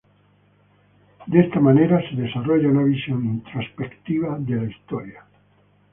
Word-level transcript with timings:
De 1.27 1.41
esta 1.41 1.59
manera 1.59 2.01
se 2.09 2.15
desarrolla 2.15 2.69
una 2.69 2.81
visión 2.81 3.23
introspectiva 3.23 4.35
de 4.39 4.55
la 4.55 4.63
historia. 4.63 5.23